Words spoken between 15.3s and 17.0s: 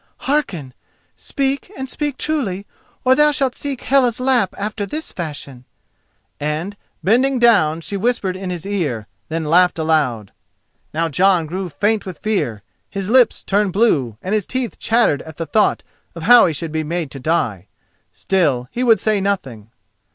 the thought of how he should be